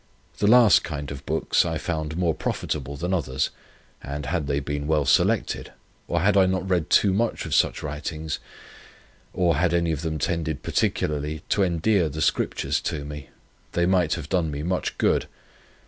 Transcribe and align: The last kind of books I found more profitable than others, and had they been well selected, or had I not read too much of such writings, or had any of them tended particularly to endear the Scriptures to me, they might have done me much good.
The 0.39 0.47
last 0.47 0.83
kind 0.83 1.11
of 1.11 1.23
books 1.27 1.63
I 1.63 1.77
found 1.77 2.17
more 2.17 2.33
profitable 2.33 2.97
than 2.97 3.13
others, 3.13 3.51
and 4.01 4.25
had 4.25 4.47
they 4.47 4.59
been 4.59 4.87
well 4.87 5.05
selected, 5.05 5.73
or 6.07 6.21
had 6.21 6.35
I 6.35 6.47
not 6.47 6.67
read 6.67 6.89
too 6.89 7.13
much 7.13 7.45
of 7.45 7.53
such 7.53 7.83
writings, 7.83 8.39
or 9.31 9.57
had 9.57 9.75
any 9.75 9.91
of 9.91 10.01
them 10.01 10.17
tended 10.17 10.63
particularly 10.63 11.43
to 11.49 11.61
endear 11.61 12.09
the 12.09 12.19
Scriptures 12.19 12.81
to 12.81 13.05
me, 13.05 13.29
they 13.73 13.85
might 13.85 14.15
have 14.15 14.27
done 14.27 14.49
me 14.49 14.63
much 14.63 14.97
good. 14.97 15.27